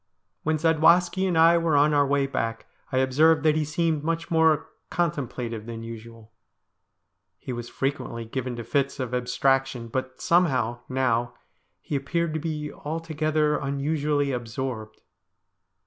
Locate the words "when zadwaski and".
0.41-1.37